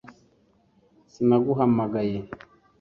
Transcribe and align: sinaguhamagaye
sinaguhamagaye 1.11 2.19